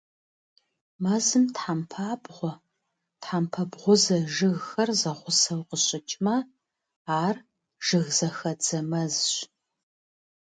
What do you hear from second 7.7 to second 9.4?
жыгзэхэдзэ мэзщ.